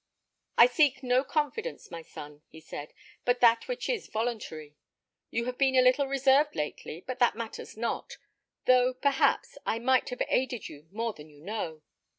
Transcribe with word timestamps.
"I 0.57 0.65
seek 0.65 1.03
no 1.03 1.23
confidence, 1.23 1.91
my 1.91 2.01
son," 2.01 2.41
he 2.47 2.59
said, 2.59 2.91
"but 3.23 3.39
that 3.41 3.67
which 3.67 3.87
is 3.87 4.07
voluntary. 4.07 4.75
You 5.29 5.45
have 5.45 5.59
been 5.59 5.75
a 5.75 5.83
little 5.83 6.07
reserved 6.07 6.55
lately, 6.55 7.03
but 7.05 7.19
that 7.19 7.35
matters 7.35 7.77
not; 7.77 8.17
though, 8.65 8.95
perhaps, 8.95 9.59
I 9.63 9.77
might 9.77 10.09
have 10.09 10.23
aided 10.27 10.67
you 10.67 10.87
more 10.91 11.13
than 11.13 11.29
you 11.29 11.39
know. 11.39 11.83